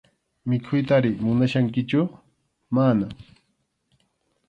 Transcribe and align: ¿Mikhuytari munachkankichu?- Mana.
¿Mikhuytari 0.49 1.09
munachkankichu?- 1.23 2.01
Mana. 2.75 3.05